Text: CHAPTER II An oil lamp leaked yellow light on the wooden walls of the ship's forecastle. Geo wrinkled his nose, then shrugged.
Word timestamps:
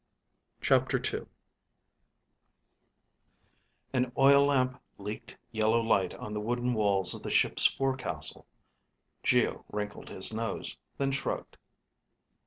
CHAPTER 0.61 0.97
II 0.99 1.27
An 3.93 4.11
oil 4.17 4.47
lamp 4.47 4.81
leaked 4.97 5.37
yellow 5.51 5.79
light 5.79 6.15
on 6.15 6.33
the 6.33 6.39
wooden 6.41 6.73
walls 6.73 7.13
of 7.13 7.21
the 7.21 7.29
ship's 7.29 7.67
forecastle. 7.67 8.47
Geo 9.21 9.63
wrinkled 9.71 10.09
his 10.09 10.33
nose, 10.33 10.75
then 10.97 11.11
shrugged. 11.11 11.55